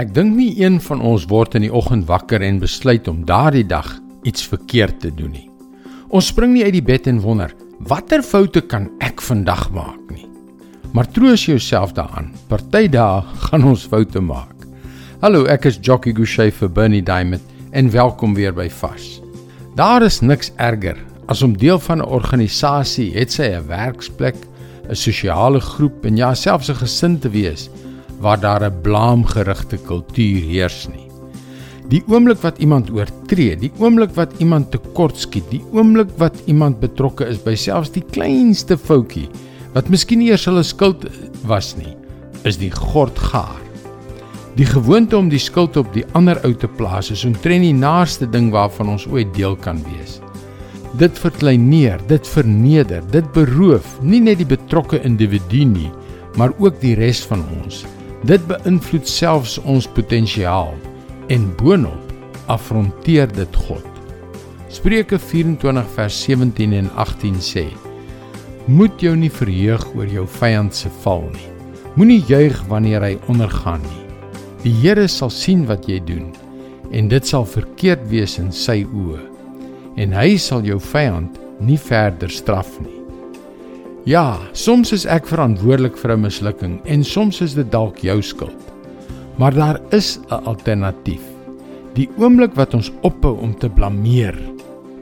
[0.00, 3.66] Ek dink nie een van ons word in die oggend wakker en besluit om daardie
[3.68, 3.90] dag
[4.24, 5.50] iets verkeerd te doen nie.
[6.08, 7.52] Ons spring nie uit die bed en wonder,
[7.90, 10.24] watter foute kan ek vandag maak nie.
[10.96, 12.30] Maar troos jouself daaraan.
[12.48, 13.20] Party dae
[13.50, 14.64] gaan ons foute maak.
[15.20, 17.44] Hallo, ek is Jockey Gouchee vir Bernie Diamond
[17.76, 19.20] en welkom weer by Fas.
[19.76, 20.96] Daar is niks erger
[21.28, 24.40] as om deel van 'n organisasie, het sy 'n werksplek,
[24.88, 27.68] 'n sosiale groep en ja, selfs 'n gesin te wees
[28.22, 31.08] waar daar 'n blaamgerigte kultuur heers nie.
[31.90, 37.26] Die oomblik wat iemand oortree, die oomblik wat iemand tekortskiet, die oomblik wat iemand betrokke
[37.26, 39.28] is by selfs die kleinste foutjie
[39.74, 41.06] wat miskien nie eers hulle skuld
[41.48, 41.96] was nie,
[42.44, 43.60] is die gord gaar.
[44.56, 48.28] Die gewoonte om die skuld op die ander ou te plaas is omtrent die naaste
[48.28, 50.20] ding waarvan ons ooit deel kan wees.
[51.00, 55.88] Dit verkleineer, dit verneder, dit beroof nie net die betrokke individu nie,
[56.36, 57.86] maar ook die res van ons.
[58.22, 60.76] Dit beïnvloed selfs ons potensiaal
[61.34, 62.12] en boonop
[62.54, 63.82] afronteer dit God.
[64.70, 67.64] Spreuke 24 vers 17 en 18 sê:
[68.70, 71.50] Moet jou nie verheug oor jou vyand se val nie.
[71.98, 74.06] Moenie juig wanneer hy ondergaan nie.
[74.62, 76.30] Die Here sal sien wat jy doen
[76.94, 79.18] en dit sal verkeerd wees in sy oë.
[79.98, 83.01] En hy sal jou vyand nie verder straf nie.
[84.02, 88.58] Ja, soms is ek verantwoordelik vir 'n mislukking en soms is dit dalk jou skuld.
[89.38, 91.22] Maar daar is 'n alternatief.
[91.94, 94.34] Die oomblik wat ons ophou om te blameer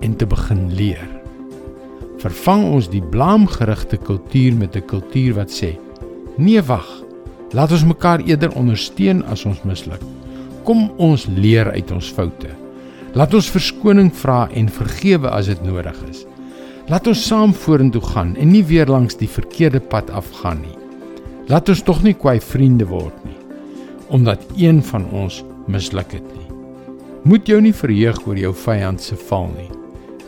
[0.00, 1.08] en te begin leer.
[2.18, 5.76] Vervang ons die blaamgerigte kultuur met 'n kultuur wat sê:
[6.36, 7.02] "Nee, wag.
[7.50, 10.02] Laat ons mekaar eerder ondersteun as ons misluk.
[10.62, 12.48] Kom ons leer uit ons foute.
[13.14, 16.26] Laat ons verskoning vra en vergewe as dit nodig is."
[16.92, 20.76] Laat ons saam vorentoe gaan en nie weer langs die verkeerde pad afgaan nie.
[21.48, 23.34] Laat ons tog nie kwai vriende word nie
[24.14, 26.46] omdat een van ons misluk het nie.
[27.24, 29.70] Moet jou nie verheug oor jou vyand se val nie.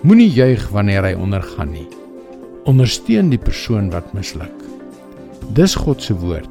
[0.02, 1.86] Moenie juig wanneer hy ondergaan nie.
[2.66, 4.64] Ondersteun die persoon wat misluk.
[5.54, 6.50] Dis God se woord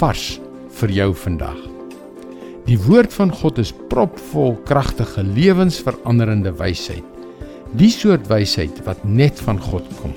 [0.00, 0.38] vars
[0.80, 1.60] vir jou vandag.
[2.64, 7.13] Die woord van God is propvol kragtige lewensveranderende wysheid.
[7.74, 10.12] Die soort wysheid wat net van God kom.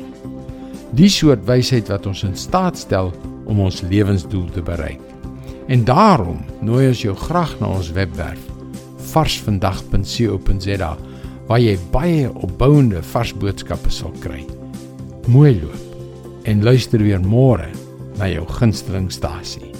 [0.93, 3.09] Die soort wysheid wat ons in staat stel
[3.49, 5.01] om ons lewensdoel te bereik.
[5.67, 8.43] En daarom nooi ons jou graag na ons webwerf
[9.07, 10.91] varsvandag.co.za
[11.47, 14.43] waar jy baie opbouende vars boodskappe sal kry.
[15.31, 17.71] Mooi loop en luister weer môre
[18.19, 19.71] na jou gunstelingstasie.